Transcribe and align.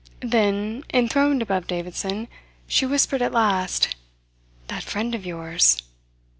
Then, 0.23 0.83
enthroned 0.91 1.43
above 1.43 1.67
Davidson, 1.67 2.27
she 2.65 2.87
whispered 2.87 3.21
at 3.21 3.31
last: 3.33 3.95
"That 4.65 4.81
friend 4.83 5.13
of 5.13 5.27
yours." 5.27 5.77